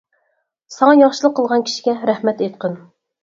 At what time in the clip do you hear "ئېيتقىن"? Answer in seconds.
2.47-2.81